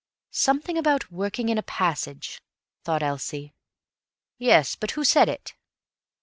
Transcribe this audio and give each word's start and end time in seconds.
Something 0.31 0.79
about 0.79 1.11
working 1.11 1.49
in 1.49 1.59
a 1.59 1.61
passage, 1.61 2.41
thought 2.83 3.03
Elsie. 3.03 3.53
"Yes, 4.39 4.75
but 4.75 4.89
who 4.97 5.03
said 5.03 5.29
it?" 5.29 5.53